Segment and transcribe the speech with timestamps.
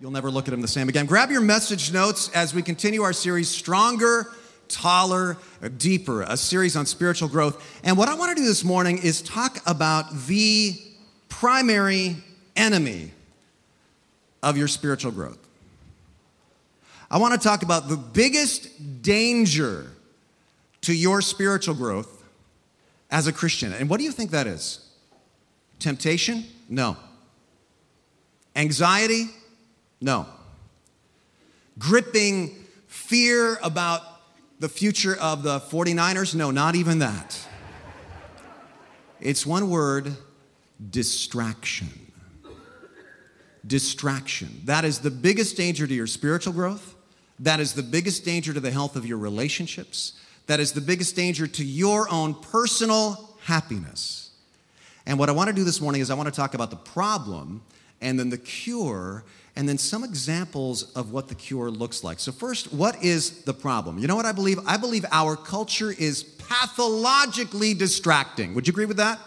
[0.00, 1.04] You'll never look at him the same again.
[1.04, 4.32] Grab your message notes as we continue our series, Stronger,
[4.66, 5.36] Taller,
[5.76, 7.80] Deeper, a series on spiritual growth.
[7.84, 10.80] And what I want to do this morning is talk about the
[11.28, 12.16] primary
[12.56, 13.10] enemy
[14.42, 15.38] of your spiritual growth.
[17.10, 19.86] I want to talk about the biggest danger
[20.80, 22.24] to your spiritual growth
[23.10, 23.74] as a Christian.
[23.74, 24.88] And what do you think that is?
[25.78, 26.46] Temptation?
[26.70, 26.96] No.
[28.56, 29.26] Anxiety?
[30.00, 30.26] No.
[31.78, 32.56] Gripping
[32.86, 34.02] fear about
[34.58, 36.34] the future of the 49ers?
[36.34, 37.38] No, not even that.
[39.20, 40.16] It's one word
[40.90, 41.88] distraction.
[43.66, 44.62] Distraction.
[44.64, 46.94] That is the biggest danger to your spiritual growth.
[47.38, 50.18] That is the biggest danger to the health of your relationships.
[50.46, 54.30] That is the biggest danger to your own personal happiness.
[55.06, 56.76] And what I want to do this morning is I want to talk about the
[56.76, 57.62] problem
[58.00, 59.24] and then the cure
[59.56, 62.20] and then some examples of what the cure looks like.
[62.20, 63.98] So, first, what is the problem?
[63.98, 64.58] You know what I believe?
[64.66, 68.54] I believe our culture is pathologically distracting.
[68.54, 69.18] Would you agree with that?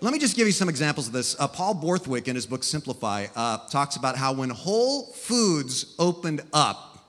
[0.00, 1.34] Let me just give you some examples of this.
[1.38, 6.42] Uh, Paul Borthwick, in his book Simplify, uh, talks about how when Whole Foods opened
[6.52, 7.06] up,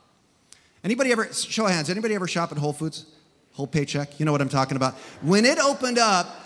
[0.84, 3.06] anybody ever, show of hands, anybody ever shop at Whole Foods?
[3.54, 4.20] Whole paycheck?
[4.20, 4.94] You know what I'm talking about?
[5.22, 6.45] When it opened up,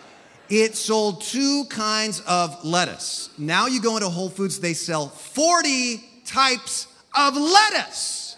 [0.49, 3.29] it sold two kinds of lettuce.
[3.37, 8.35] Now you go into Whole Foods, they sell 40 types of lettuce.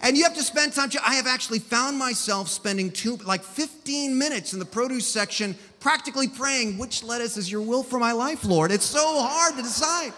[0.00, 0.90] And you have to spend time.
[1.04, 6.28] I have actually found myself spending two, like 15 minutes in the produce section, practically
[6.28, 8.70] praying, which lettuce is your will for my life, Lord?
[8.70, 10.12] It's so hard to decide.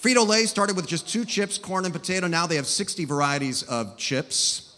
[0.00, 2.26] Frito Lay started with just two chips, corn and potato.
[2.26, 4.76] Now they have 60 varieties of chips.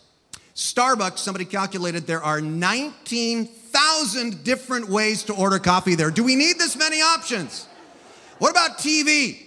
[0.55, 2.40] Starbucks, somebody calculated there are
[3.72, 6.10] 19,000 different ways to order coffee there.
[6.10, 7.66] Do we need this many options?
[8.38, 9.38] What about TV?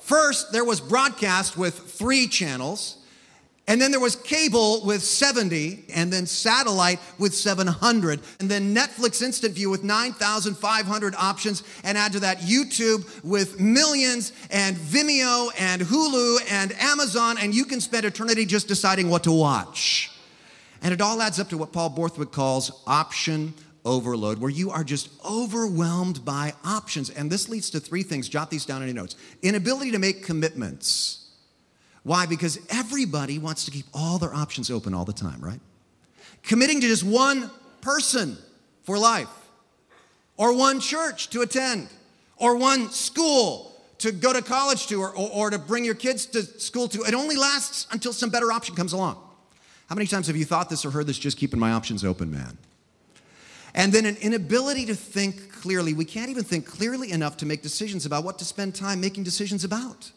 [0.00, 2.98] First, there was broadcast with three channels.
[3.68, 9.22] And then there was cable with 70, and then satellite with 700, and then Netflix
[9.22, 15.80] Instant View with 9,500 options, and add to that YouTube with millions, and Vimeo, and
[15.80, 20.11] Hulu, and Amazon, and you can spend eternity just deciding what to watch.
[20.82, 23.54] And it all adds up to what Paul Borthwick calls option
[23.84, 27.10] overload, where you are just overwhelmed by options.
[27.10, 28.28] And this leads to three things.
[28.28, 31.30] Jot these down in your notes inability to make commitments.
[32.02, 32.26] Why?
[32.26, 35.60] Because everybody wants to keep all their options open all the time, right?
[36.42, 37.48] Committing to just one
[37.80, 38.36] person
[38.82, 39.28] for life,
[40.36, 41.88] or one church to attend,
[42.36, 46.26] or one school to go to college to, or, or, or to bring your kids
[46.26, 47.04] to school to.
[47.04, 49.22] It only lasts until some better option comes along.
[49.88, 51.18] How many times have you thought this or heard this?
[51.18, 52.56] Just keeping my options open, man.
[53.74, 55.94] And then an inability to think clearly.
[55.94, 59.24] We can't even think clearly enough to make decisions about what to spend time making
[59.24, 60.12] decisions about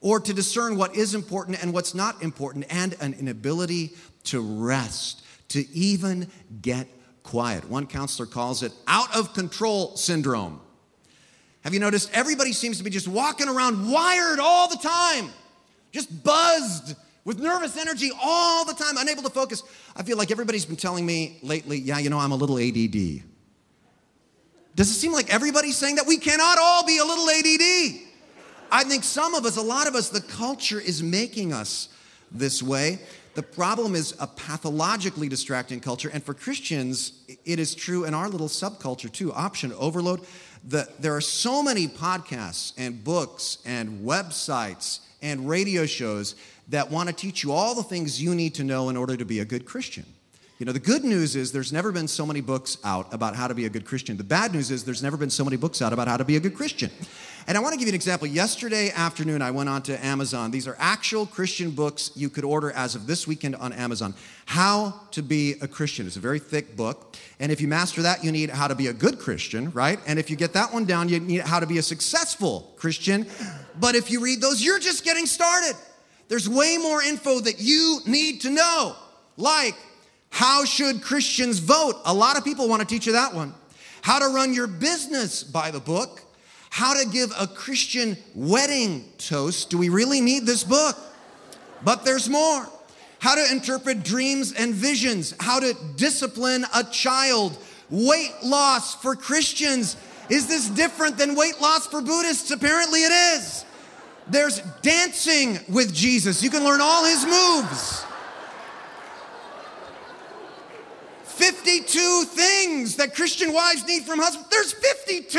[0.00, 3.90] or to discern what is important and what's not important, and an inability
[4.24, 6.26] to rest, to even
[6.62, 6.88] get
[7.22, 7.68] quiet.
[7.68, 10.60] One counselor calls it out of control syndrome.
[11.64, 15.30] Have you noticed everybody seems to be just walking around wired all the time,
[15.92, 19.62] just buzzed with nervous energy all the time, unable to focus?
[19.96, 23.22] I feel like everybody's been telling me lately, yeah, you know, I'm a little ADD.
[24.74, 26.06] Does it seem like everybody's saying that?
[26.06, 28.00] We cannot all be a little ADD.
[28.72, 31.88] I think some of us, a lot of us, the culture is making us
[32.30, 33.00] this way.
[33.34, 36.10] The problem is a pathologically distracting culture.
[36.12, 37.12] And for Christians,
[37.44, 40.20] it is true in our little subculture too option overload.
[40.64, 46.34] The, there are so many podcasts and books and websites and radio shows
[46.70, 49.24] that want to teach you all the things you need to know in order to
[49.24, 50.06] be a good Christian.
[50.58, 53.48] You know, the good news is there's never been so many books out about how
[53.48, 54.18] to be a good Christian.
[54.18, 56.36] The bad news is there's never been so many books out about how to be
[56.36, 56.90] a good Christian.
[57.48, 58.28] And I want to give you an example.
[58.28, 60.50] Yesterday afternoon, I went on to Amazon.
[60.50, 64.14] These are actual Christian books you could order as of this weekend on Amazon.
[64.44, 66.06] How to be a Christian.
[66.06, 67.16] It's a very thick book.
[67.40, 69.98] And if you master that, you need how to be a good Christian, right?
[70.06, 73.26] And if you get that one down, you need how to be a successful Christian.
[73.80, 75.74] But if you read those, you're just getting started.
[76.30, 78.94] There's way more info that you need to know,
[79.36, 79.74] like
[80.30, 81.96] how should Christians vote?
[82.04, 83.52] A lot of people want to teach you that one.
[84.00, 86.22] How to run your business by the book.
[86.70, 89.70] How to give a Christian wedding toast.
[89.70, 90.96] Do we really need this book?
[91.82, 92.64] But there's more.
[93.18, 95.34] How to interpret dreams and visions.
[95.40, 97.58] How to discipline a child.
[97.90, 99.96] Weight loss for Christians.
[100.28, 102.52] Is this different than weight loss for Buddhists?
[102.52, 103.64] Apparently it is.
[104.28, 106.42] There's dancing with Jesus.
[106.42, 108.04] You can learn all his moves.
[111.24, 114.48] 52 things that Christian wives need from husbands.
[114.50, 115.38] There's 52.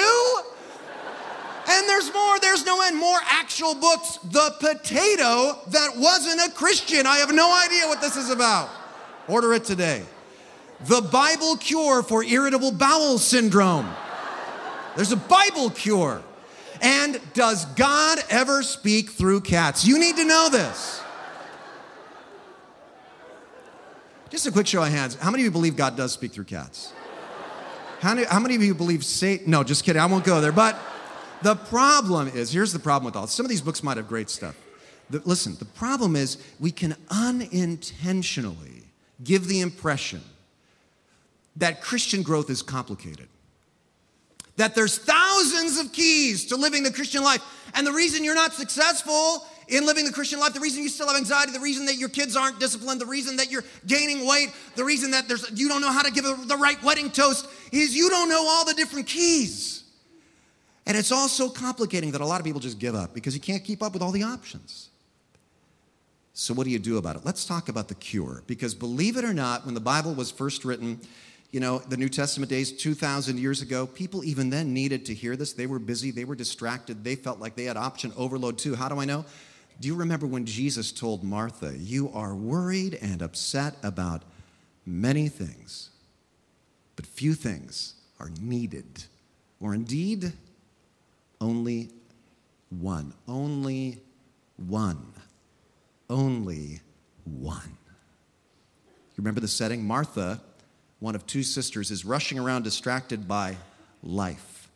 [1.69, 4.17] And there's more, there's no end, more actual books.
[4.23, 7.05] The potato that wasn't a Christian.
[7.05, 8.69] I have no idea what this is about.
[9.27, 10.03] Order it today.
[10.85, 13.87] The Bible cure for irritable bowel syndrome.
[14.95, 16.23] There's a Bible cure.
[16.81, 19.85] And does God ever speak through cats?
[19.85, 21.01] You need to know this.
[24.29, 25.15] Just a quick show of hands.
[25.15, 26.93] How many of you believe God does speak through cats?
[27.99, 29.51] How many, how many of you believe Satan?
[29.51, 30.01] No, just kidding.
[30.01, 30.51] I won't go there.
[30.51, 30.75] But
[31.43, 34.29] the problem is here's the problem with all some of these books might have great
[34.29, 34.55] stuff.
[35.09, 38.85] The, listen, the problem is we can unintentionally
[39.23, 40.21] give the impression
[41.57, 43.27] that Christian growth is complicated.
[44.61, 47.41] That there's thousands of keys to living the Christian life.
[47.73, 51.07] And the reason you're not successful in living the Christian life, the reason you still
[51.07, 54.53] have anxiety, the reason that your kids aren't disciplined, the reason that you're gaining weight,
[54.75, 57.95] the reason that there's, you don't know how to give the right wedding toast is
[57.95, 59.83] you don't know all the different keys.
[60.85, 63.41] And it's all so complicating that a lot of people just give up because you
[63.41, 64.89] can't keep up with all the options.
[66.33, 67.23] So, what do you do about it?
[67.25, 68.43] Let's talk about the cure.
[68.45, 70.99] Because believe it or not, when the Bible was first written,
[71.51, 75.35] you know, the New Testament days 2,000 years ago, people even then needed to hear
[75.35, 75.53] this.
[75.53, 78.75] They were busy, they were distracted, they felt like they had option overload too.
[78.75, 79.25] How do I know?
[79.79, 84.23] Do you remember when Jesus told Martha, You are worried and upset about
[84.85, 85.89] many things,
[86.95, 89.05] but few things are needed,
[89.59, 90.31] or indeed,
[91.41, 91.89] only
[92.69, 93.13] one.
[93.27, 93.99] Only
[94.55, 95.13] one.
[96.09, 96.79] Only
[97.25, 97.77] one.
[99.11, 99.83] You remember the setting?
[99.83, 100.41] Martha
[101.01, 103.57] one of two sisters, is rushing around distracted by
[104.01, 104.69] life.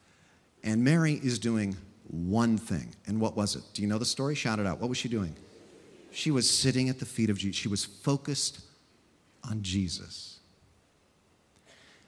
[0.64, 1.78] And Mary is doing
[2.10, 2.94] one thing.
[3.08, 3.64] And what was it?
[3.74, 4.36] Do you know the story?
[4.36, 4.82] Shout it out.
[4.82, 5.36] What was she doing?
[6.12, 7.56] She was sitting at the feet of Jesus.
[7.56, 8.62] She was focused
[9.50, 10.40] on Jesus.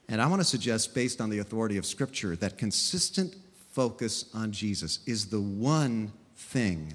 [0.09, 3.35] And I want to suggest, based on the authority of Scripture, that consistent
[3.71, 6.93] focus on Jesus is the one thing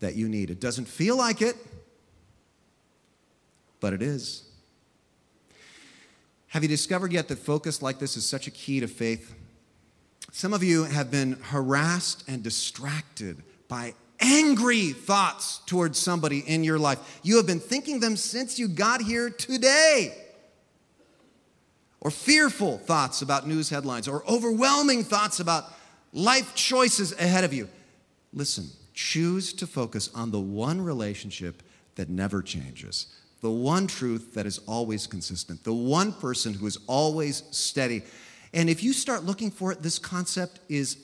[0.00, 0.48] that you need.
[0.48, 1.56] It doesn't feel like it,
[3.80, 4.44] but it is.
[6.52, 9.34] Have you discovered yet that focus like this is such a key to faith?
[10.32, 16.78] Some of you have been harassed and distracted by angry thoughts towards somebody in your
[16.78, 17.20] life.
[17.22, 20.14] You have been thinking them since you got here today.
[22.02, 25.64] Or fearful thoughts about news headlines, or overwhelming thoughts about
[26.12, 27.66] life choices ahead of you.
[28.34, 31.62] Listen, choose to focus on the one relationship
[31.94, 33.06] that never changes
[33.42, 38.02] the one truth that is always consistent, the one person who is always steady.
[38.54, 40.96] And if you start looking for it, this concept is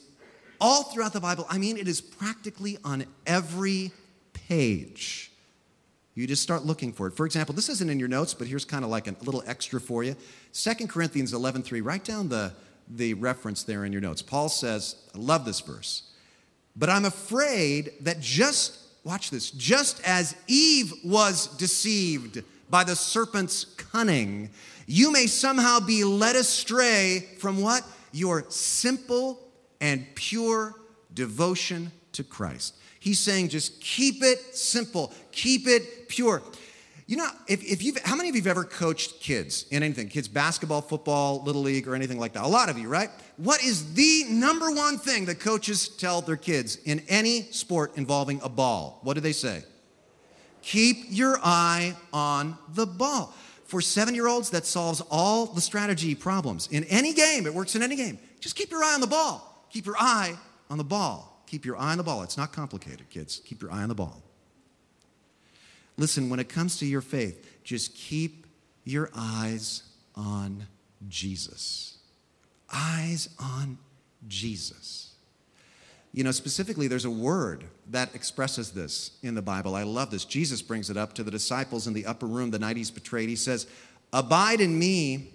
[0.59, 1.45] all throughout the Bible.
[1.49, 3.91] I mean, it is practically on every
[4.33, 5.31] page.
[6.15, 7.13] You just start looking for it.
[7.13, 9.79] For example, this isn't in your notes, but here's kind of like a little extra
[9.79, 10.15] for you.
[10.53, 11.81] 2 Corinthians 11:3.
[11.83, 12.53] Write down the,
[12.89, 14.21] the reference there in your notes.
[14.21, 16.03] Paul says, I love this verse.
[16.75, 23.65] But I'm afraid that just watch this, just as Eve was deceived by the serpent's
[23.65, 24.49] cunning,
[24.85, 27.83] you may somehow be led astray from what?
[28.11, 29.39] Your simple
[29.81, 30.73] and pure
[31.13, 32.75] devotion to Christ.
[32.99, 36.41] He's saying just keep it simple, keep it pure.
[37.09, 40.09] You know, if, if you've, how many of you have ever coached kids in anything?
[40.09, 42.43] Kids basketball, football, little league, or anything like that?
[42.43, 43.09] A lot of you, right?
[43.37, 48.39] What is the number one thing that coaches tell their kids in any sport involving
[48.43, 48.99] a ball?
[49.01, 49.63] What do they say?
[50.61, 53.33] Keep your eye on the ball.
[53.65, 56.67] For seven year olds, that solves all the strategy problems.
[56.67, 58.19] In any game, it works in any game.
[58.39, 59.65] Just keep your eye on the ball.
[59.71, 60.37] Keep your eye
[60.69, 61.43] on the ball.
[61.47, 62.21] Keep your eye on the ball.
[62.21, 63.41] It's not complicated, kids.
[63.43, 64.21] Keep your eye on the ball.
[65.99, 68.47] Listen, when it comes to your faith, just keep
[68.85, 69.83] your eyes
[70.15, 70.65] on
[71.09, 71.97] Jesus.
[72.73, 73.77] Eyes on
[74.25, 75.13] Jesus.
[76.13, 79.75] You know, specifically, there's a word that expresses this in the Bible.
[79.75, 80.23] I love this.
[80.23, 83.27] Jesus brings it up to the disciples in the upper room the night he's betrayed.
[83.27, 83.67] He says,
[84.13, 85.33] Abide in me,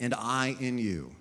[0.00, 1.12] and I in you.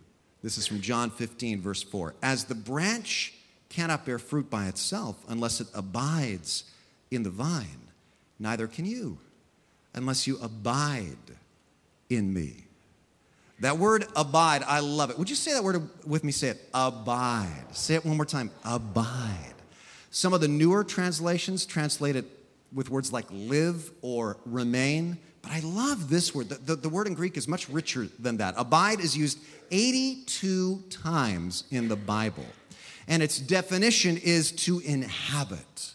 [0.41, 2.15] This is from John 15, verse 4.
[2.23, 3.35] As the branch
[3.69, 6.63] cannot bear fruit by itself unless it abides
[7.11, 7.84] in the vine,
[8.39, 9.17] neither can you
[9.93, 11.17] unless you abide
[12.09, 12.65] in me.
[13.61, 15.17] That word abide, I love it.
[15.17, 16.31] Would you say that word with me?
[16.31, 17.65] Say it abide.
[17.71, 19.53] Say it one more time abide.
[20.11, 22.25] Some of the newer translations translate it
[22.73, 26.49] with words like live or remain, but I love this word.
[26.49, 28.55] The, the, the word in Greek is much richer than that.
[28.57, 29.39] Abide is used
[29.71, 32.45] 82 times in the Bible,
[33.07, 35.93] and its definition is to inhabit,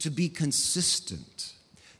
[0.00, 1.55] to be consistent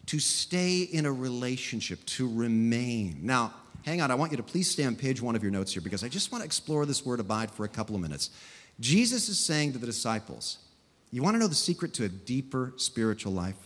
[0.06, 3.18] to stay in a relationship, to remain.
[3.22, 3.52] Now,
[3.84, 5.82] hang on, I want you to please stay on page one of your notes here
[5.82, 8.30] because I just want to explore this word abide for a couple of minutes.
[8.78, 10.58] Jesus is saying to the disciples,
[11.10, 13.56] You want to know the secret to a deeper spiritual life?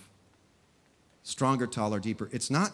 [1.22, 2.28] Stronger, taller, deeper.
[2.32, 2.72] It's not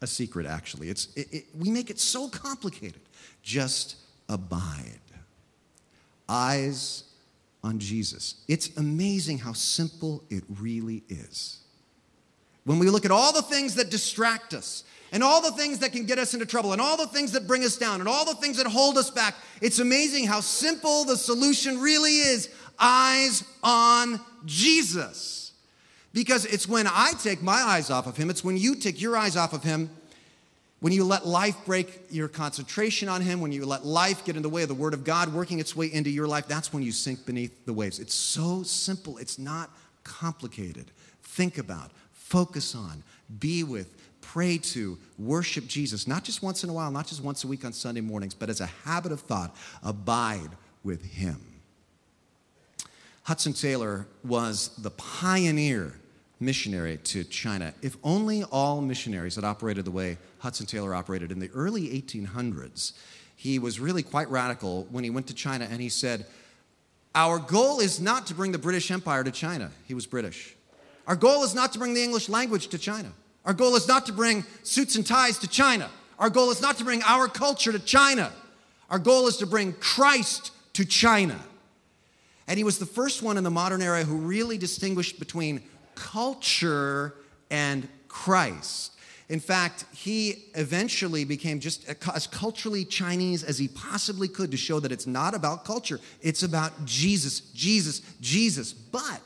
[0.00, 0.88] a secret, actually.
[0.88, 3.00] It's, it, it, we make it so complicated.
[3.42, 3.96] Just
[4.28, 5.00] abide.
[6.28, 7.04] Eyes
[7.62, 8.42] on Jesus.
[8.48, 11.60] It's amazing how simple it really is.
[12.66, 15.92] When we look at all the things that distract us, and all the things that
[15.92, 18.26] can get us into trouble, and all the things that bring us down, and all
[18.26, 23.42] the things that hold us back, it's amazing how simple the solution really is eyes
[23.62, 25.52] on Jesus.
[26.12, 29.16] Because it's when I take my eyes off of Him, it's when you take your
[29.16, 29.88] eyes off of Him
[30.80, 34.42] when you let life break your concentration on Him, when you let life get in
[34.42, 36.82] the way of the Word of God working its way into your life, that's when
[36.82, 37.98] you sink beneath the waves.
[37.98, 39.70] It's so simple, it's not
[40.04, 40.90] complicated.
[41.22, 41.90] Think about,
[42.28, 43.04] focus on,
[43.38, 43.88] be with,
[44.20, 47.64] pray to, worship Jesus, not just once in a while, not just once a week
[47.64, 50.50] on Sunday mornings, but as a habit of thought, abide
[50.82, 51.40] with Him.
[53.22, 55.94] Hudson Taylor was the pioneer
[56.40, 57.72] missionary to China.
[57.80, 62.92] If only all missionaries had operated the way Hudson Taylor operated in the early 1800s,
[63.36, 66.26] he was really quite radical when he went to China and he said,
[67.14, 69.70] Our goal is not to bring the British Empire to China.
[69.86, 70.55] He was British.
[71.06, 73.12] Our goal is not to bring the English language to China.
[73.44, 75.88] Our goal is not to bring suits and ties to China.
[76.18, 78.32] Our goal is not to bring our culture to China.
[78.90, 81.38] Our goal is to bring Christ to China.
[82.48, 85.62] And he was the first one in the modern era who really distinguished between
[85.94, 87.14] culture
[87.50, 88.92] and Christ.
[89.28, 94.78] In fact, he eventually became just as culturally Chinese as he possibly could to show
[94.78, 98.72] that it's not about culture, it's about Jesus, Jesus, Jesus.
[98.72, 99.25] But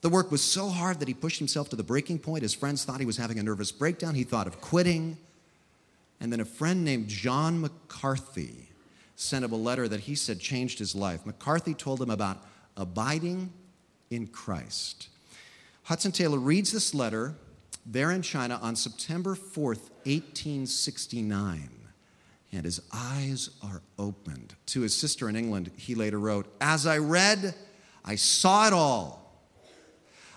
[0.00, 2.42] the work was so hard that he pushed himself to the breaking point.
[2.42, 4.14] His friends thought he was having a nervous breakdown.
[4.14, 5.16] He thought of quitting.
[6.20, 8.68] And then a friend named John McCarthy
[9.16, 11.24] sent him a letter that he said changed his life.
[11.24, 12.42] McCarthy told him about
[12.76, 13.52] abiding
[14.10, 15.08] in Christ.
[15.84, 17.34] Hudson Taylor reads this letter
[17.84, 21.70] there in China on September 4th, 1869,
[22.52, 24.54] and his eyes are opened.
[24.66, 27.54] To his sister in England, he later wrote, As I read,
[28.04, 29.25] I saw it all.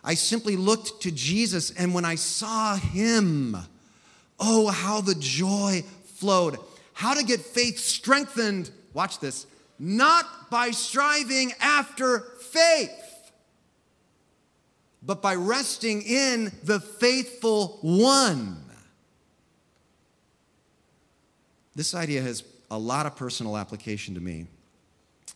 [0.03, 3.57] I simply looked to Jesus, and when I saw him,
[4.39, 5.83] oh, how the joy
[6.15, 6.57] flowed.
[6.93, 9.45] How to get faith strengthened, watch this,
[9.77, 12.19] not by striving after
[12.51, 13.09] faith
[15.01, 18.57] but by resting in the faithful one.
[21.75, 24.47] This idea has a lot of personal application to me.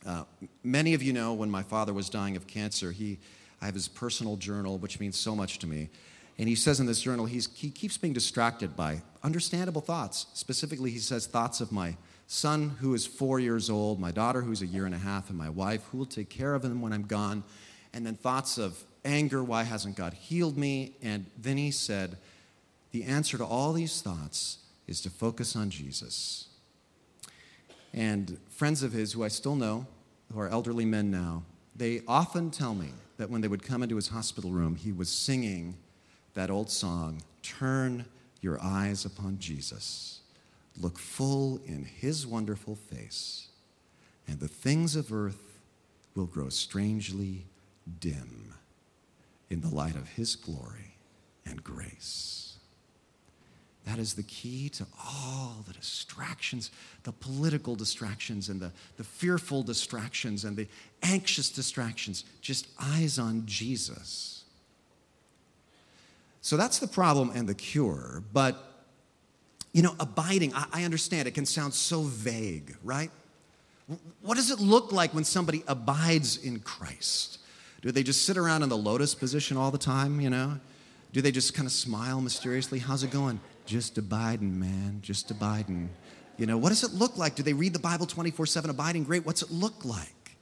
[0.06, 0.24] Uh,
[0.64, 3.20] many of you know when my father was dying of cancer, he,
[3.64, 5.90] I have his personal journal, which means so much to me.
[6.38, 10.26] And he says in this journal, he keeps being distracted by understandable thoughts.
[10.34, 11.96] Specifically, he says thoughts of my
[12.28, 15.38] son who is four years old, my daughter who's a year and a half, and
[15.38, 17.42] my wife who will take care of him when I'm gone.
[17.94, 20.98] And then thoughts of anger, why hasn't God healed me?
[21.02, 22.18] And then he said,
[22.92, 26.50] the answer to all these thoughts is to focus on Jesus.
[27.94, 29.88] And friends of his who I still know,
[30.34, 31.44] who are elderly men now,
[31.76, 35.10] they often tell me that when they would come into his hospital room, he was
[35.10, 35.76] singing
[36.34, 38.06] that old song, Turn
[38.42, 40.22] Your Eyes Upon Jesus.
[40.80, 43.48] Look full in his wonderful face,
[44.28, 45.60] and the things of earth
[46.16, 47.46] will grow strangely
[48.00, 48.54] dim
[49.50, 50.98] in the light of His glory
[51.46, 52.53] and grace.
[53.86, 56.72] That is the key to all the distractions,
[57.04, 60.68] the political distractions, and the, the fearful distractions, and the
[61.02, 62.24] anxious distractions.
[62.42, 64.46] Just eyes on Jesus.
[66.42, 68.24] So that's the problem and the cure.
[68.32, 68.86] But,
[69.74, 73.12] you know, abiding, I, I understand it can sound so vague, right?
[74.22, 77.40] What does it look like when somebody abides in Christ?
[77.82, 80.58] Do they just sit around in the lotus position all the time, you know?
[81.12, 82.80] Do they just kind of smile mysteriously?
[82.80, 83.42] How's it going?
[83.66, 85.90] Just abiding, man, just abiding.
[86.38, 87.36] You know, what does it look like?
[87.36, 89.04] Do they read the Bible 24 7 abiding?
[89.04, 89.26] Great.
[89.26, 90.38] What's it look like?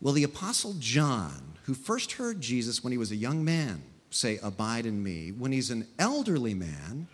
[0.00, 4.38] Well, the Apostle John, who first heard Jesus when he was a young man say,
[4.42, 7.06] Abide in me, when he's an elderly man,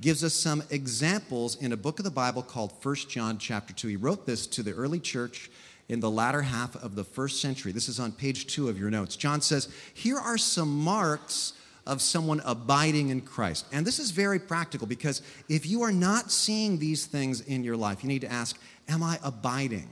[0.00, 3.88] gives us some examples in a book of the Bible called 1 John chapter 2.
[3.88, 5.50] He wrote this to the early church
[5.88, 7.72] in the latter half of the first century.
[7.72, 9.16] This is on page two of your notes.
[9.16, 11.52] John says, Here are some marks
[11.86, 13.66] of someone abiding in Christ.
[13.72, 17.76] And this is very practical because if you are not seeing these things in your
[17.76, 19.88] life, you need to ask, Am I abiding?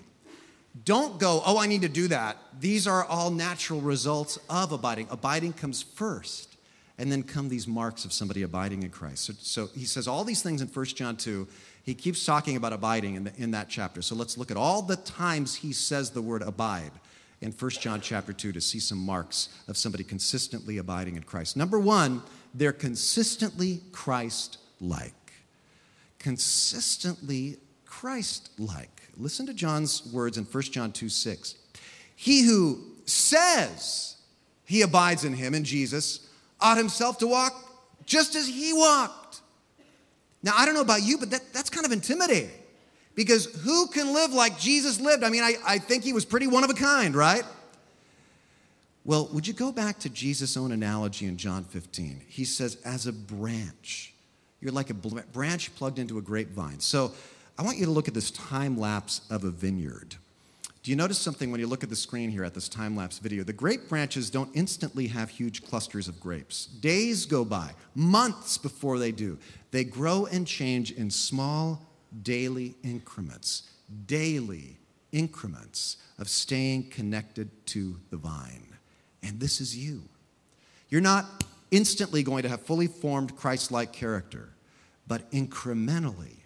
[0.85, 2.37] Don't go, Oh, I need to do that.
[2.59, 5.09] These are all natural results of abiding.
[5.11, 6.51] Abiding comes first.
[6.97, 9.25] And then come these marks of somebody abiding in Christ.
[9.25, 11.49] So, so he says all these things in 1 John 2.
[11.83, 14.01] He keeps talking about abiding in, the, in that chapter.
[14.01, 16.93] So let's look at all the times he says the word abide
[17.45, 21.59] in 1 John chapter 2 to see some marks of somebody consistently abiding in Christ.
[21.59, 22.23] Number one,
[22.55, 25.13] they're consistently Christ like.
[26.19, 29.03] Consistently Christ like.
[29.19, 31.57] Listen to John's words in 1 John 2 6.
[32.17, 34.17] He who says
[34.65, 36.27] he abides in him, in Jesus,
[36.61, 37.55] ought himself to walk
[38.07, 39.43] just as he walked.
[40.43, 42.51] Now, I don't know about you, but that, that's kind of intimidating.
[43.15, 45.23] Because who can live like Jesus lived?
[45.23, 47.45] I mean, I, I think he was pretty one of a kind, right?
[49.05, 52.23] Well, would you go back to Jesus' own analogy in John 15?
[52.27, 54.15] He says, as a branch,
[54.61, 56.81] you're like a branch plugged into a grapevine.
[56.81, 57.13] So
[57.59, 60.17] I want you to look at this time lapse of a vineyard.
[60.83, 63.19] Do you notice something when you look at the screen here at this time lapse
[63.19, 63.43] video?
[63.43, 66.67] The grape branches don't instantly have huge clusters of grapes.
[66.67, 69.39] Days go by, months before they do.
[69.71, 71.81] They grow and change in small
[72.23, 73.65] daily increments,
[74.07, 74.79] daily
[75.13, 78.67] increments of staying connected to the vine.
[79.23, 80.03] And this is you.
[80.89, 84.51] You're not instantly going to have fully formed Christ like character,
[85.07, 86.37] but incrementally,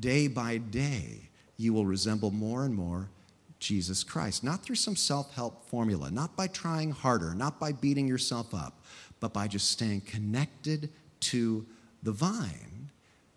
[0.00, 3.10] day by day, you will resemble more and more
[3.58, 4.42] Jesus Christ.
[4.42, 8.82] Not through some self help formula, not by trying harder, not by beating yourself up,
[9.20, 10.90] but by just staying connected
[11.20, 11.64] to
[12.02, 12.81] the vine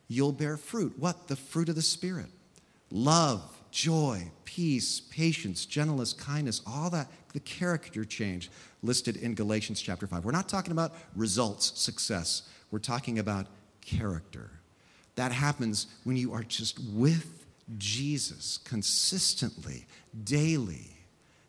[0.08, 0.94] you'll bear fruit.
[0.98, 1.28] What?
[1.28, 2.28] The fruit of the Spirit
[2.92, 8.50] love, joy, peace, patience, gentleness, kindness, all that, the character change
[8.84, 10.24] listed in Galatians chapter 5.
[10.24, 12.44] We're not talking about results, success.
[12.72, 13.48] We're talking about
[13.82, 14.50] character.
[15.16, 17.46] That happens when you are just with
[17.78, 19.86] Jesus consistently,
[20.24, 20.92] daily.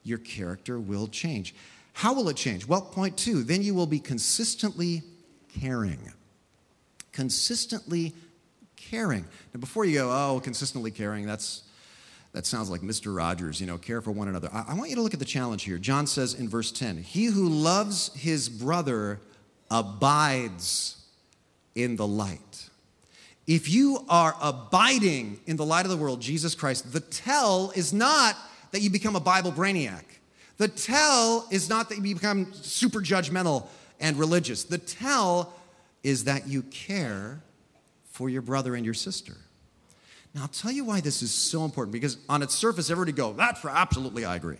[0.03, 1.55] Your character will change.
[1.93, 2.67] How will it change?
[2.67, 5.03] Well, point two, then you will be consistently
[5.61, 6.13] caring.
[7.13, 8.15] Consistently
[8.91, 9.25] caring.
[9.55, 11.63] Now, before you go, oh, consistently caring, that's
[12.37, 13.17] that sounds like Mr.
[13.17, 14.51] Rogers, you know, care for one another.
[14.53, 15.79] I, I, want you to look at the challenge here.
[15.79, 19.21] John says in verse 10 He who loves his brother
[19.71, 21.03] abides
[21.75, 22.69] in the light.
[23.47, 27.95] If you are abiding in the light of the world, Jesus Christ, the tell is
[27.95, 28.37] not
[28.73, 30.05] that you become a Bible brainiac.
[30.59, 33.67] The tell is not that you become super judgmental
[33.99, 34.65] and religious.
[34.65, 35.55] The tell
[36.03, 37.41] is that you care
[38.17, 39.35] for your brother and your sister.
[40.35, 43.35] Now, I'll tell you why this is so important because on its surface, everybody go,
[43.35, 44.57] that's for absolutely, I agree.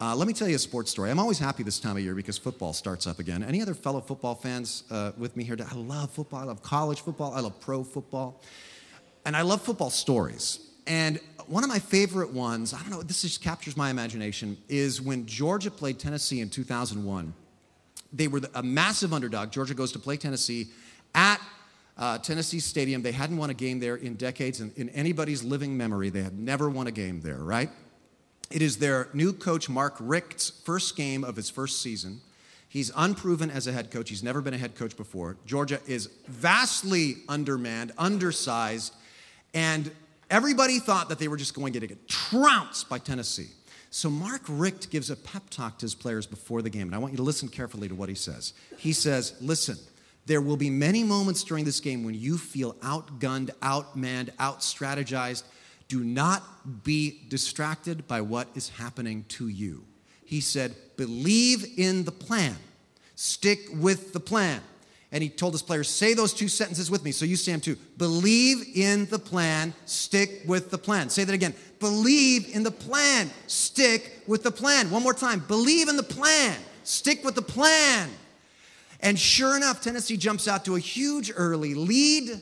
[0.00, 1.12] Uh, let me tell you a sports story.
[1.12, 3.44] I'm always happy this time of year because football starts up again.
[3.44, 5.56] Any other fellow football fans uh, with me here?
[5.60, 6.40] I love football.
[6.40, 7.32] I love college football.
[7.34, 8.42] I love pro football.
[9.24, 10.58] And I love football stories.
[10.88, 15.00] And one of my favorite ones, I don't know, this just captures my imagination, is
[15.00, 17.32] when Georgia played Tennessee in 2001.
[18.12, 19.52] They were a massive underdog.
[19.52, 20.66] Georgia goes to play Tennessee
[21.14, 21.40] at
[21.96, 23.02] uh, Tennessee Stadium.
[23.02, 26.38] They hadn't won a game there in decades, and in anybody's living memory, they had
[26.38, 27.70] never won a game there, right?
[28.50, 32.20] It is their new coach, Mark Richt's first game of his first season.
[32.68, 34.08] He's unproven as a head coach.
[34.08, 35.36] He's never been a head coach before.
[35.46, 38.94] Georgia is vastly undermanned, undersized,
[39.54, 39.90] and
[40.28, 43.48] everybody thought that they were just going to get trounced by Tennessee.
[43.90, 46.98] So Mark Richt gives a pep talk to his players before the game, and I
[46.98, 48.52] want you to listen carefully to what he says.
[48.76, 49.76] He says, Listen,
[50.26, 55.44] there will be many moments during this game when you feel outgunned, outmanned, outstrategized.
[55.88, 56.42] Do not
[56.82, 59.84] be distracted by what is happening to you.
[60.24, 62.56] He said, believe in the plan,
[63.14, 64.62] stick with the plan.
[65.12, 67.12] And he told his players, say those two sentences with me.
[67.12, 67.76] So you say them too.
[67.98, 71.08] Believe in the plan, stick with the plan.
[71.08, 71.54] Say that again.
[71.78, 74.90] Believe in the plan, stick with the plan.
[74.90, 75.44] One more time.
[75.46, 78.08] Believe in the plan, stick with the plan.
[79.04, 82.40] And sure enough, Tennessee jumps out to a huge early lead,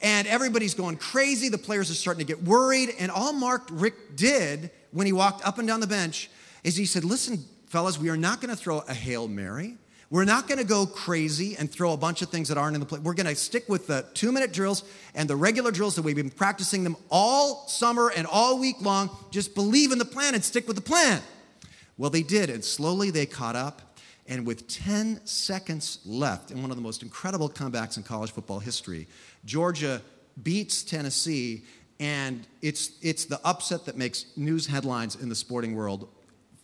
[0.00, 1.50] and everybody's going crazy.
[1.50, 2.94] The players are starting to get worried.
[2.98, 6.30] And all Mark Richt did when he walked up and down the bench
[6.64, 9.76] is he said, Listen, fellas, we are not going to throw a Hail Mary.
[10.08, 12.80] We're not going to go crazy and throw a bunch of things that aren't in
[12.80, 12.98] the play.
[12.98, 14.84] We're going to stick with the two minute drills
[15.14, 19.10] and the regular drills that we've been practicing them all summer and all week long.
[19.30, 21.20] Just believe in the plan and stick with the plan.
[21.98, 23.82] Well, they did, and slowly they caught up.
[24.30, 28.60] And with 10 seconds left, in one of the most incredible comebacks in college football
[28.60, 29.08] history,
[29.44, 30.00] Georgia
[30.40, 31.64] beats Tennessee,
[31.98, 36.08] and it's, it's the upset that makes news headlines in the sporting world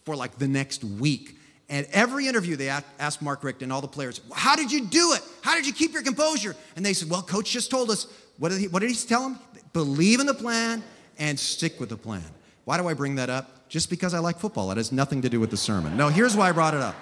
[0.05, 1.37] for like the next week.
[1.69, 5.15] And every interview, they asked Mark Richt and all the players, How did you do
[5.15, 5.23] it?
[5.43, 6.55] How did you keep your composure?
[6.77, 8.07] And they said, Well, coach just told us.
[8.39, 9.41] What did he, what did he tell them?
[9.73, 10.85] Believe in the plan
[11.19, 12.23] and stick with the plan.
[12.65, 13.69] Why do I bring that up?
[13.69, 14.71] Just because I like football.
[14.71, 15.97] It has nothing to do with the sermon.
[15.97, 16.95] No, here's why I brought it up.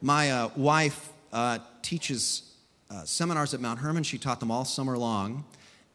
[0.00, 2.54] My uh, wife uh, teaches
[2.88, 4.04] uh, seminars at Mount Hermon.
[4.04, 5.44] She taught them all summer long.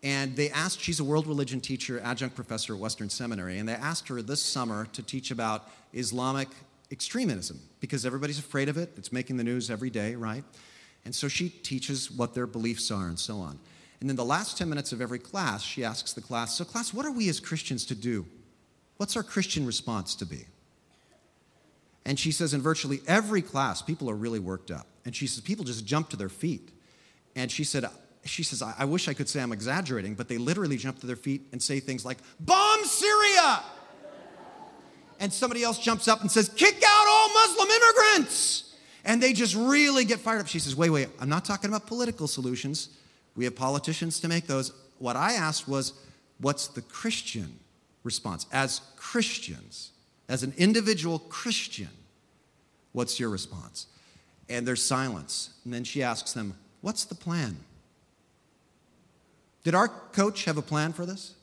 [0.04, 3.74] And they asked, she's a world religion teacher, adjunct professor at Western Seminary, and they
[3.74, 6.50] asked her this summer to teach about Islamic
[6.92, 8.92] extremism because everybody's afraid of it.
[8.98, 10.44] It's making the news every day, right?
[11.06, 13.58] And so she teaches what their beliefs are and so on.
[14.02, 16.94] And then the last 10 minutes of every class, she asks the class, So, class,
[16.94, 18.26] what are we as Christians to do?
[18.98, 20.46] What's our Christian response to be?
[22.06, 24.88] And she says, in virtually every class, people are really worked up.
[25.06, 26.70] And she says, people just jump to their feet.
[27.36, 27.86] And she said,
[28.26, 31.08] she says, I, I wish I could say I'm exaggerating, but they literally jump to
[31.08, 33.62] their feet and say things like, Bomb Syria!
[35.20, 38.76] And somebody else jumps up and says, Kick out all Muslim immigrants!
[39.06, 40.48] And they just really get fired up.
[40.48, 42.90] She says, Wait, wait, I'm not talking about political solutions.
[43.36, 44.72] We have politicians to make those.
[45.00, 45.94] What I asked was,
[46.40, 47.60] What's the Christian
[48.04, 48.46] response?
[48.52, 49.93] As Christians,
[50.30, 51.90] as an individual Christian,
[52.92, 53.88] what's your response?
[54.50, 55.52] And there's silence.
[55.64, 57.58] And then she asks them, What's the plan?
[59.64, 61.34] Did our coach have a plan for this?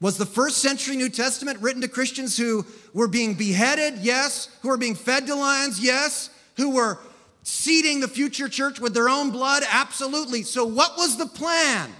[0.00, 3.98] Was the first century New Testament written to Christians who were being beheaded?
[3.98, 4.48] Yes.
[4.62, 5.80] Who were being fed to lions?
[5.80, 6.30] Yes.
[6.56, 6.98] Who were
[7.42, 9.64] seeding the future church with their own blood?
[9.68, 10.42] Absolutely.
[10.42, 11.90] So, what was the plan?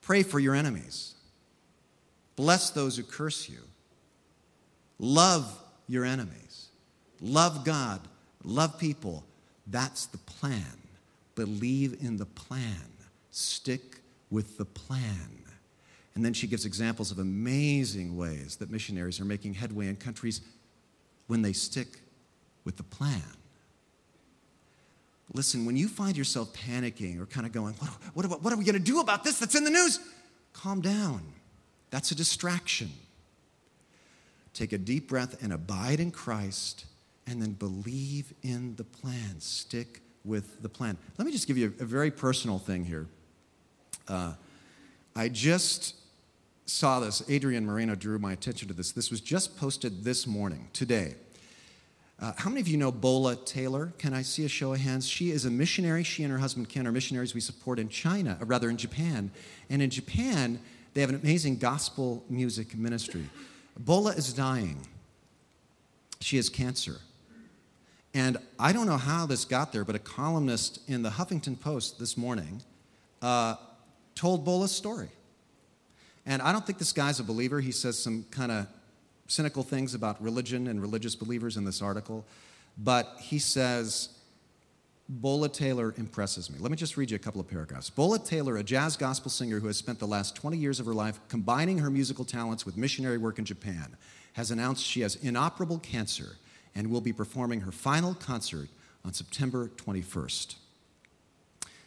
[0.00, 1.09] Pray for your enemies,
[2.40, 3.58] bless those who curse you,
[4.98, 6.68] love your enemies,
[7.20, 8.00] love God,
[8.42, 9.24] love people.
[9.66, 10.78] That's the plan.
[11.34, 12.88] Believe in the plan.
[13.30, 14.00] Stick
[14.30, 15.44] with the plan.
[16.14, 20.40] And then she gives examples of amazing ways that missionaries are making headway in countries
[21.26, 21.88] when they stick
[22.64, 23.20] with the plan.
[25.34, 27.74] Listen, when you find yourself panicking or kind of going,
[28.14, 30.00] what, what, what are we going to do about this that's in the news?
[30.54, 31.22] Calm down.
[31.90, 32.90] That's a distraction.
[34.54, 36.86] Take a deep breath and abide in Christ,
[37.26, 39.40] and then believe in the plan.
[39.40, 40.96] Stick with the plan.
[41.18, 43.06] Let me just give you a, very personal thing here.
[44.08, 44.34] Uh,
[45.14, 45.94] I just
[46.66, 47.22] saw this.
[47.28, 48.92] Adrian Moreno drew my attention to this.
[48.92, 51.14] This was just posted this morning, today.
[52.20, 53.92] Uh, how many of you know Bola Taylor?
[53.96, 55.08] Can I see a show of hands?
[55.08, 56.04] She is a missionary.
[56.04, 59.30] She and her husband Ken are missionaries we support in China, or rather in Japan.
[59.70, 60.60] And in Japan,
[60.94, 63.28] they have an amazing gospel music ministry.
[63.78, 64.86] Bola is dying.
[66.20, 66.96] She has cancer.
[68.12, 71.98] And I don't know how this got there, but a columnist in the Huffington Post
[71.98, 72.60] this morning
[73.22, 73.54] uh,
[74.14, 75.08] told Bola's story.
[76.26, 77.60] And I don't think this guy's a believer.
[77.60, 78.66] He says some kind of
[79.28, 82.24] cynical things about religion and religious believers in this article.
[82.76, 84.10] But he says,
[85.12, 86.58] Bola Taylor impresses me.
[86.60, 87.90] Let me just read you a couple of paragraphs.
[87.90, 90.94] Bola Taylor, a jazz gospel singer who has spent the last 20 years of her
[90.94, 93.96] life combining her musical talents with missionary work in Japan,
[94.34, 96.36] has announced she has inoperable cancer
[96.76, 98.68] and will be performing her final concert
[99.04, 100.54] on September 21st.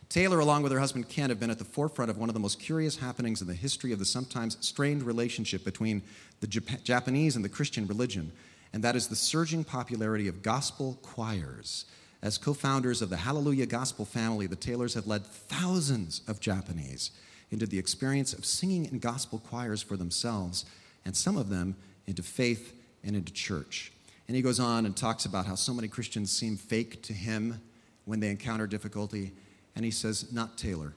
[0.09, 2.41] Taylor, along with her husband Ken, have been at the forefront of one of the
[2.41, 6.01] most curious happenings in the history of the sometimes strained relationship between
[6.41, 8.33] the Jap- Japanese and the Christian religion,
[8.73, 11.85] and that is the surging popularity of gospel choirs.
[12.23, 17.11] As co founders of the Hallelujah Gospel family, the Taylors have led thousands of Japanese
[17.51, 20.65] into the experience of singing in gospel choirs for themselves,
[21.03, 21.75] and some of them
[22.07, 23.91] into faith and into church.
[24.27, 27.61] And he goes on and talks about how so many Christians seem fake to him
[28.05, 29.33] when they encounter difficulty.
[29.75, 30.93] And he says, Not Taylor.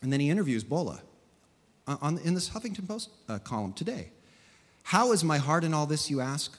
[0.00, 1.02] And then he interviews Bola
[1.86, 4.08] on, in this Huffington Post uh, column today.
[4.82, 6.58] How is my heart in all this, you ask?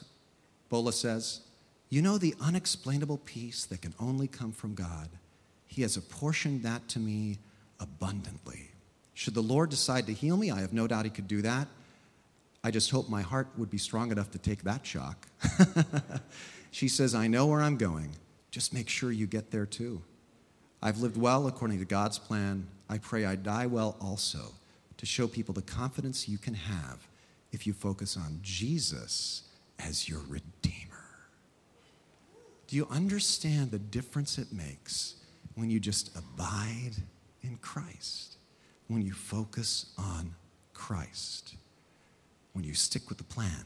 [0.68, 1.40] Bola says,
[1.90, 5.08] You know the unexplainable peace that can only come from God.
[5.66, 7.38] He has apportioned that to me
[7.80, 8.70] abundantly.
[9.14, 11.68] Should the Lord decide to heal me, I have no doubt He could do that.
[12.62, 15.26] I just hope my heart would be strong enough to take that shock.
[16.70, 18.10] she says, I know where I'm going.
[18.50, 20.02] Just make sure you get there too.
[20.82, 22.66] I've lived well according to God's plan.
[22.88, 24.52] I pray I die well also
[24.96, 27.06] to show people the confidence you can have
[27.52, 29.42] if you focus on Jesus
[29.78, 30.77] as your Redeemer.
[32.68, 35.16] Do you understand the difference it makes
[35.56, 36.92] when you just abide
[37.42, 38.36] in Christ?
[38.86, 40.34] When you focus on
[40.72, 41.56] Christ?
[42.58, 43.64] when you stick with the plan.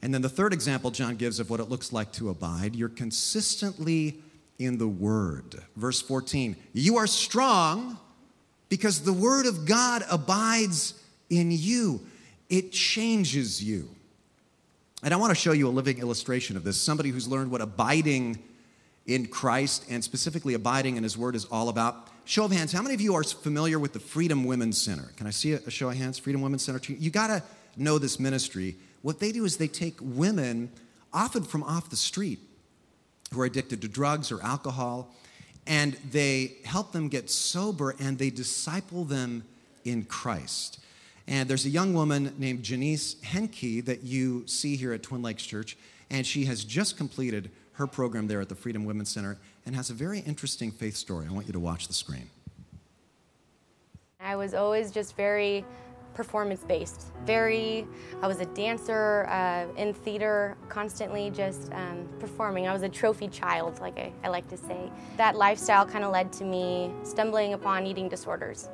[0.00, 2.88] And then the third example John gives of what it looks like to abide you're
[2.88, 4.20] consistently
[4.58, 5.62] in the Word.
[5.76, 7.98] Verse 14, you are strong
[8.70, 10.94] because the Word of God abides
[11.28, 12.00] in you,
[12.48, 13.90] it changes you.
[15.04, 16.80] And I want to show you a living illustration of this.
[16.80, 18.42] Somebody who's learned what abiding
[19.06, 22.08] in Christ and specifically abiding in His Word is all about.
[22.24, 25.10] Show of hands, how many of you are familiar with the Freedom Women's Center?
[25.18, 26.18] Can I see a show of hands?
[26.18, 26.80] Freedom Women's Center.
[26.90, 27.42] You got to
[27.76, 30.72] know this ministry, what they do is they take women
[31.12, 32.38] often from off the street,
[33.30, 35.14] who are addicted to drugs or alcohol,
[35.66, 39.44] and they help them get sober and they disciple them
[39.84, 40.78] in Christ.
[41.26, 45.44] And there's a young woman named Janice Henke that you see here at Twin Lakes
[45.44, 45.76] Church,
[46.10, 49.90] and she has just completed her program there at the Freedom Women's Center and has
[49.90, 51.26] a very interesting faith story.
[51.28, 52.28] I want you to watch the screen.
[54.20, 55.64] I was always just very
[56.14, 57.06] performance based.
[57.26, 57.86] Very,
[58.22, 62.68] I was a dancer uh, in theater, constantly just um, performing.
[62.68, 64.90] I was a trophy child, like I, I like to say.
[65.16, 68.68] That lifestyle kind of led to me stumbling upon eating disorders.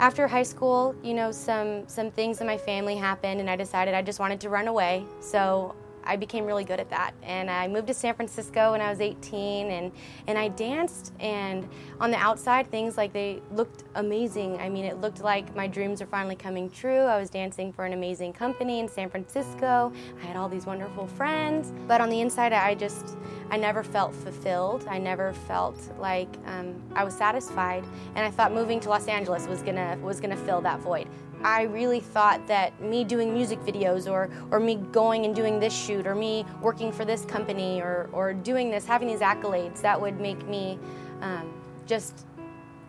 [0.00, 3.94] After high school, you know, some some things in my family happened, and I decided
[3.94, 5.04] I just wanted to run away.
[5.20, 7.12] So I became really good at that.
[7.22, 9.92] And I moved to San Francisco when I was 18 and,
[10.26, 11.68] and I danced and
[12.00, 14.58] on the outside things like they looked amazing.
[14.58, 17.00] I mean, it looked like my dreams were finally coming true.
[17.00, 19.92] I was dancing for an amazing company in San Francisco.
[20.22, 21.72] I had all these wonderful friends.
[21.86, 23.16] But on the inside, I just,
[23.50, 24.86] I never felt fulfilled.
[24.88, 27.84] I never felt like um, I was satisfied.
[28.14, 31.08] And I thought moving to Los Angeles was gonna, was gonna fill that void.
[31.42, 35.74] I really thought that me doing music videos or, or me going and doing this
[35.74, 40.00] shoot or me working for this company or, or doing this, having these accolades, that
[40.00, 40.78] would make me
[41.20, 41.52] um,
[41.86, 42.26] just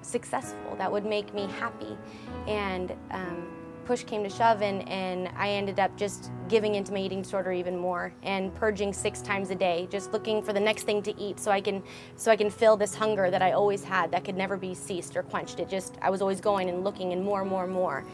[0.01, 0.75] successful.
[0.77, 1.97] That would make me happy.
[2.47, 3.47] And um,
[3.89, 7.51] push came to shove, and, and I ended up just giving into my eating disorder
[7.51, 11.19] even more and purging six times a day, just looking for the next thing to
[11.19, 11.81] eat so I can
[12.15, 15.17] so I can fill this hunger that I always had that could never be ceased
[15.17, 15.59] or quenched.
[15.59, 18.05] It just I was always going and looking and more and more and more.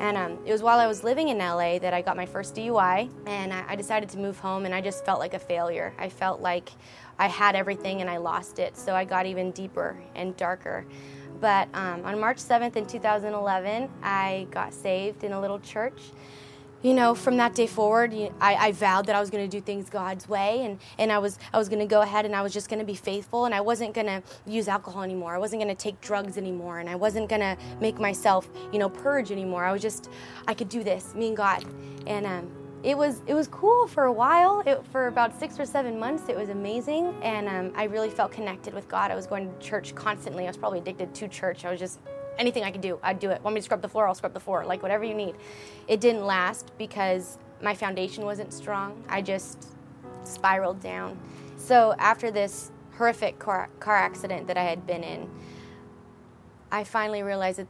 [0.00, 2.54] And um, it was while I was living in LA that I got my first
[2.54, 5.94] DUI, and I, I, decided to move home, and I just felt like a failure.
[5.98, 6.70] I felt like
[7.18, 10.84] I had everything and I lost it, so I got even deeper and darker.
[11.40, 16.00] But um, on March 7th in 2011, I got saved in a little church
[16.84, 19.62] you know, from that day forward, I, I vowed that I was going to do
[19.62, 22.42] things God's way, and, and I was I was going to go ahead and I
[22.42, 25.34] was just going to be faithful, and I wasn't going to use alcohol anymore.
[25.34, 28.78] I wasn't going to take drugs anymore, and I wasn't going to make myself, you
[28.78, 29.64] know, purge anymore.
[29.64, 30.10] I was just,
[30.46, 31.64] I could do this, me and God,
[32.06, 32.50] and um,
[32.82, 34.62] it was it was cool for a while.
[34.66, 38.30] It, for about six or seven months, it was amazing, and um, I really felt
[38.30, 39.10] connected with God.
[39.10, 40.44] I was going to church constantly.
[40.44, 41.64] I was probably addicted to church.
[41.64, 42.00] I was just
[42.38, 43.42] anything I could do, I'd do it.
[43.42, 44.06] Want me to scrub the floor?
[44.06, 44.64] I'll scrub the floor.
[44.64, 45.34] Like whatever you need.
[45.88, 49.02] It didn't last because my foundation wasn't strong.
[49.08, 49.68] I just
[50.24, 51.18] spiraled down.
[51.56, 55.30] So after this horrific car, car accident that I had been in,
[56.70, 57.68] I finally realized that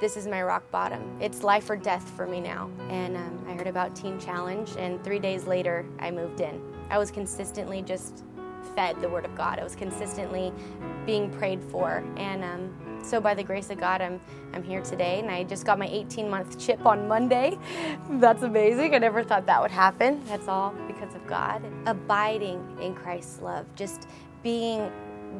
[0.00, 1.16] this is my rock bottom.
[1.20, 2.70] It's life or death for me now.
[2.88, 6.60] And um, I heard about Teen Challenge, and three days later, I moved in.
[6.90, 8.24] I was consistently just
[8.74, 9.58] fed the Word of God.
[9.58, 10.52] I was consistently
[11.06, 14.20] being prayed for, and um, so by the grace of God, I'm
[14.54, 17.58] I'm here today, and I just got my 18 month chip on Monday.
[18.10, 18.94] That's amazing.
[18.94, 20.22] I never thought that would happen.
[20.26, 21.62] That's all because of God.
[21.86, 24.08] Abiding in Christ's love, just
[24.42, 24.90] being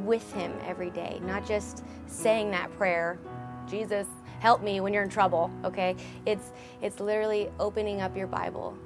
[0.05, 3.19] with Him every day, not just saying that prayer,
[3.69, 4.07] Jesus,
[4.41, 5.51] help me when you're in trouble.
[5.65, 5.95] Okay,
[6.27, 8.77] it's it's literally opening up your Bible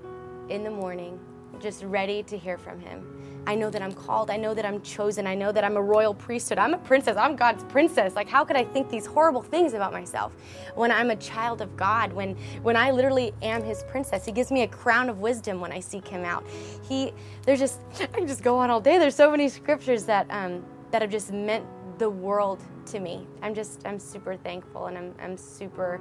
[0.49, 1.19] in the morning,
[1.61, 3.16] just ready to hear from Him
[3.47, 4.31] I know that I'm called.
[4.31, 5.27] I know that I'm chosen.
[5.27, 6.59] I know that I'm a royal priesthood.
[6.59, 7.17] I'm a princess.
[7.17, 8.17] I'm God's princess.
[8.17, 10.33] Like, how could I think these horrible things about myself
[10.75, 12.13] when I'm a child of God?
[12.13, 15.71] When, when I literally am His princess, He gives me a crown of wisdom when
[15.71, 16.45] I seek Him out.
[16.89, 17.13] He,
[17.45, 18.99] there's just, I can just go on all day.
[18.99, 21.65] There's so many scriptures that, um, that have just meant
[21.99, 23.27] the world to me.
[23.43, 26.01] I'm just, I'm super thankful and I'm, I'm super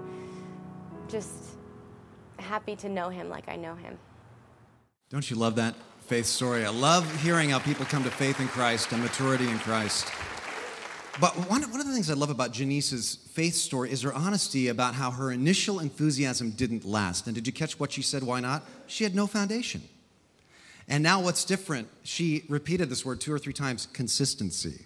[1.08, 1.58] just
[2.38, 3.97] happy to know Him like I know Him.
[5.10, 5.75] Don't you love that?
[6.05, 6.63] Faith story.
[6.63, 10.07] I love hearing how people come to faith in Christ and maturity in Christ.
[11.19, 14.67] But one, one of the things I love about Janice's faith story is her honesty
[14.67, 17.25] about how her initial enthusiasm didn't last.
[17.25, 18.21] And did you catch what she said?
[18.21, 18.63] Why not?
[18.85, 19.81] She had no foundation.
[20.87, 21.87] And now what's different?
[22.03, 24.85] She repeated this word two or three times consistency.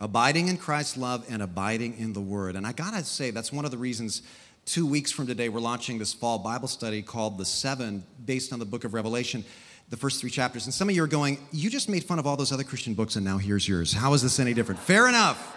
[0.00, 2.56] Abiding in Christ's love and abiding in the Word.
[2.56, 4.22] And I gotta say, that's one of the reasons
[4.64, 8.58] two weeks from today we're launching this fall Bible study called The Seven, based on
[8.58, 9.44] the book of Revelation
[9.90, 10.66] the first three chapters.
[10.66, 12.94] And some of you are going, You just made fun of all those other Christian
[12.94, 13.92] books, and now here's yours.
[13.92, 14.80] How is this any different?
[14.80, 15.56] Fair enough.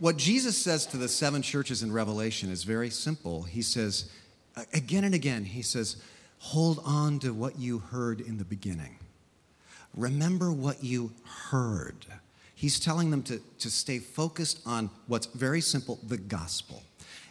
[0.00, 3.42] What Jesus says to the seven churches in Revelation is very simple.
[3.42, 4.10] He says,
[4.72, 5.96] again and again, He says,
[6.40, 8.96] Hold on to what you heard in the beginning.
[9.94, 11.12] Remember what you
[11.50, 12.06] heard.
[12.54, 16.82] He's telling them to, to stay focused on what's very simple the gospel.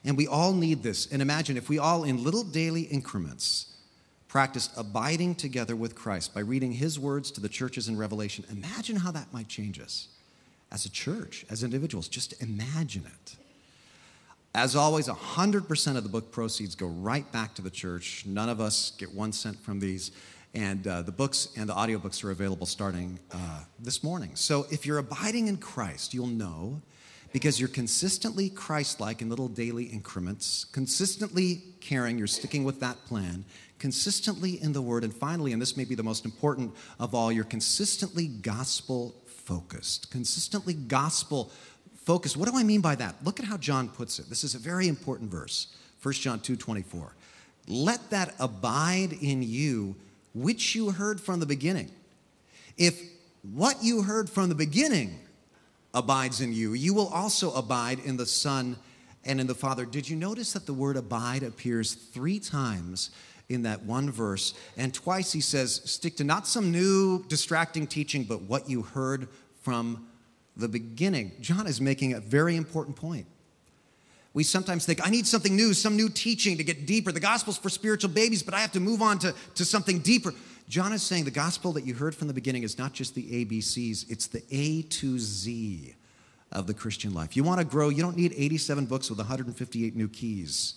[0.04, 1.08] And we all need this.
[1.12, 3.77] And imagine if we all, in little daily increments,
[4.28, 8.98] practiced abiding together with Christ by reading his words to the churches in Revelation, imagine
[8.98, 10.10] how that might change us
[10.72, 12.08] as a church, as individuals.
[12.08, 13.36] Just imagine it.
[14.54, 18.26] As always, 100% of the book proceeds go right back to the church.
[18.26, 20.12] None of us get one cent from these.
[20.54, 24.32] And uh, the books and the audiobooks are available starting uh, this morning.
[24.34, 26.82] So if you're abiding in Christ, you'll know
[27.34, 33.06] because you're consistently Christ like in little daily increments, consistently caring, you're sticking with that
[33.06, 33.46] plan,
[33.80, 37.32] consistently in the Word, and finally, and this may be the most important of all,
[37.32, 40.12] you're consistently gospel focused.
[40.12, 41.52] Consistently gospel
[42.04, 42.38] focused.
[42.38, 43.16] What do I mean by that?
[43.24, 44.30] Look at how John puts it.
[44.30, 45.68] This is a very important verse
[46.02, 47.13] 1 John 2 24.
[47.68, 49.96] Let that abide in you
[50.34, 51.92] which you heard from the beginning.
[52.78, 53.02] If
[53.42, 55.20] what you heard from the beginning
[55.94, 58.78] abides in you, you will also abide in the Son
[59.26, 59.86] and in the Father.
[59.86, 63.12] Did you notice that the word abide appears three times
[63.50, 64.54] in that one verse?
[64.78, 69.28] And twice he says, stick to not some new distracting teaching, but what you heard
[69.62, 70.08] from
[70.56, 71.32] the beginning.
[71.40, 73.28] John is making a very important point.
[74.34, 77.12] We sometimes think, I need something new, some new teaching to get deeper.
[77.12, 80.34] The gospel's for spiritual babies, but I have to move on to, to something deeper.
[80.70, 83.46] John is saying the gospel that you heard from the beginning is not just the
[83.46, 85.96] ABCs, it's the A to Z
[86.52, 87.36] of the Christian life.
[87.36, 90.76] You want to grow, you don't need 87 books with 158 new keys.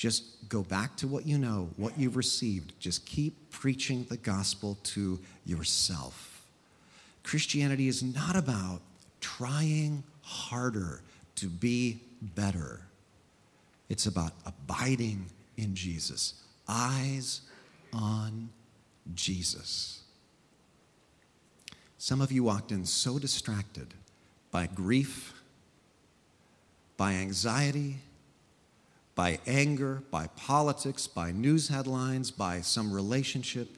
[0.00, 2.72] Just go back to what you know, what you've received.
[2.80, 6.42] Just keep preaching the gospel to yourself.
[7.22, 8.80] Christianity is not about
[9.20, 11.02] trying harder
[11.34, 12.80] to be better,
[13.90, 15.26] it's about abiding
[15.58, 16.32] in Jesus,
[16.66, 17.42] eyes
[17.92, 18.48] on
[19.14, 20.00] Jesus.
[21.98, 23.92] Some of you walked in so distracted
[24.50, 25.34] by grief,
[26.96, 27.98] by anxiety,
[29.14, 33.68] by anger, by politics, by news headlines, by some relationship.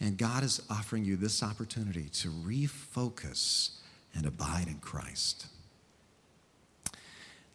[0.00, 3.70] And God is offering you this opportunity to refocus
[4.14, 5.46] and abide in Christ.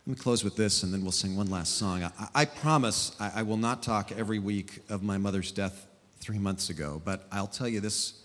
[0.05, 2.03] Let me close with this and then we'll sing one last song.
[2.03, 5.87] I, I promise I, I will not talk every week of my mother's death
[6.19, 8.21] three months ago, but I'll tell you this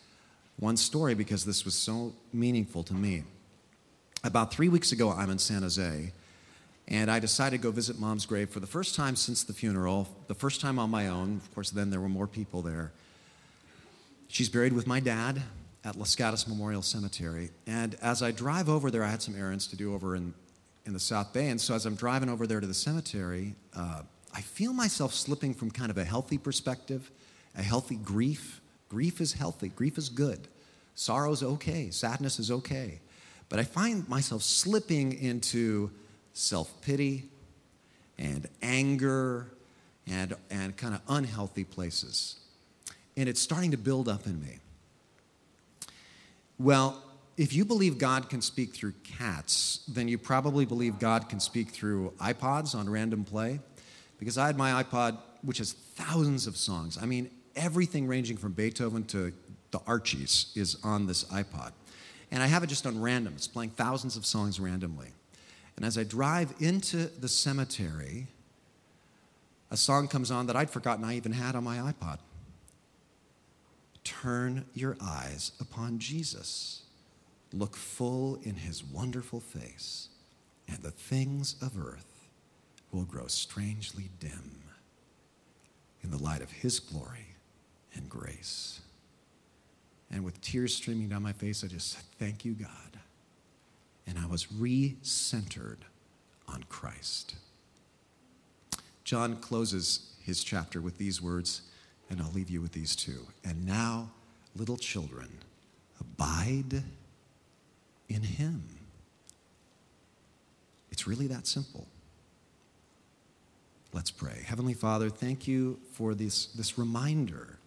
[0.58, 3.22] one story because this was so meaningful to me.
[4.24, 6.12] About three weeks ago, I'm in San Jose,
[6.88, 10.08] and I decided to go visit mom's grave for the first time since the funeral,
[10.26, 11.36] the first time on my own.
[11.36, 12.92] Of course, then there were more people there.
[14.28, 15.42] She's buried with my dad
[15.84, 17.50] at Los Gatos Memorial Cemetery.
[17.66, 20.32] And as I drive over there, I had some errands to do over in,
[20.86, 21.48] in the South Bay.
[21.48, 24.02] And so as I'm driving over there to the cemetery, uh,
[24.34, 27.10] I feel myself slipping from kind of a healthy perspective
[27.56, 28.60] a healthy grief.
[28.88, 30.46] Grief is healthy, grief is good.
[30.94, 33.00] Sorrow is okay, sadness is okay.
[33.48, 35.90] But I find myself slipping into
[36.38, 37.24] self pity
[38.18, 39.48] and anger
[40.06, 42.36] and, and kind of unhealthy places.
[43.16, 44.58] And it's starting to build up in me.
[46.58, 47.02] Well,
[47.36, 51.70] if you believe God can speak through cats, then you probably believe God can speak
[51.70, 53.60] through iPods on random play.
[54.18, 56.98] Because I had my iPod, which has thousands of songs.
[57.00, 59.32] I mean, everything ranging from Beethoven to
[59.70, 61.72] the Archies is on this iPod.
[62.30, 63.34] And I have it just on random.
[63.36, 65.12] It's playing thousands of songs randomly.
[65.78, 68.26] And as I drive into the cemetery,
[69.70, 72.18] a song comes on that I'd forgotten I even had on my iPod.
[74.02, 76.82] Turn your eyes upon Jesus.
[77.52, 80.08] Look full in his wonderful face,
[80.66, 82.26] and the things of earth
[82.90, 84.64] will grow strangely dim
[86.02, 87.36] in the light of his glory
[87.94, 88.80] and grace.
[90.10, 92.87] And with tears streaming down my face, I just said, Thank you, God.
[94.08, 95.78] And I was recentered
[96.48, 97.34] on Christ.
[99.04, 101.62] John closes his chapter with these words,
[102.10, 103.26] and I'll leave you with these two.
[103.44, 104.10] And now,
[104.56, 105.28] little children,
[106.00, 106.82] abide
[108.08, 108.64] in him.
[110.90, 111.86] It's really that simple.
[113.92, 114.42] Let's pray.
[114.46, 117.58] Heavenly Father, thank you for this, this reminder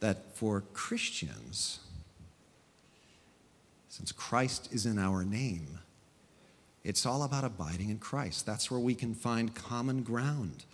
[0.00, 1.80] that for Christians,
[3.96, 5.78] since Christ is in our name,
[6.82, 8.44] it's all about abiding in Christ.
[8.44, 10.64] That's where we can find common ground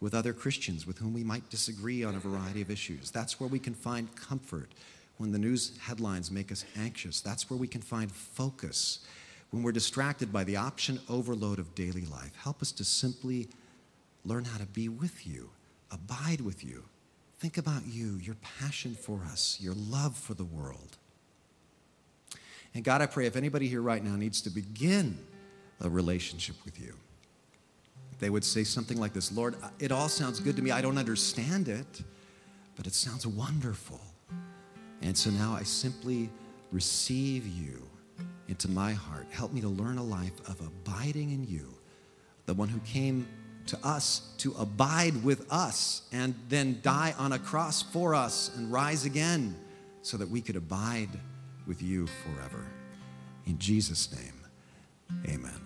[0.00, 3.10] with other Christians with whom we might disagree on a variety of issues.
[3.10, 4.72] That's where we can find comfort
[5.18, 7.20] when the news headlines make us anxious.
[7.20, 9.06] That's where we can find focus
[9.50, 12.34] when we're distracted by the option overload of daily life.
[12.42, 13.48] Help us to simply
[14.24, 15.50] learn how to be with you,
[15.90, 16.84] abide with you,
[17.42, 20.96] Think about you, your passion for us, your love for the world.
[22.74, 25.18] And God, I pray if anybody here right now needs to begin
[25.80, 26.94] a relationship with you,
[28.18, 30.70] they would say something like this Lord, it all sounds good to me.
[30.70, 32.02] I don't understand it,
[32.76, 34.00] but it sounds wonderful.
[35.02, 36.30] And so now I simply
[36.70, 37.82] receive you
[38.48, 39.26] into my heart.
[39.30, 41.66] Help me to learn a life of abiding in you,
[42.46, 43.26] the one who came
[43.66, 48.72] to us to abide with us and then die on a cross for us and
[48.72, 49.54] rise again
[50.02, 51.08] so that we could abide
[51.66, 52.66] with you forever.
[53.46, 54.46] In Jesus' name,
[55.26, 55.61] amen.